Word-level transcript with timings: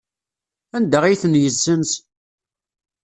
Anda 0.75 0.99
ay 1.03 1.19
ten-yessenz? 1.21 1.91